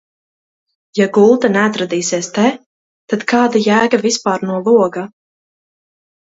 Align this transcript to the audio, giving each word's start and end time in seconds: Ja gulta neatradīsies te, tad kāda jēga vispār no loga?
Ja 0.99 1.05
gulta 1.17 1.51
neatradīsies 1.55 2.29
te, 2.37 2.45
tad 3.13 3.27
kāda 3.33 3.63
jēga 3.67 4.01
vispār 4.07 4.49
no 4.53 4.57
loga? 4.71 5.07